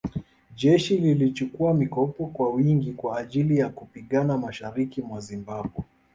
[0.55, 5.83] Jeshi lilichukua mikopo kwa wingi kwa ajili ya kupigana mashariki mwa Zimbabwe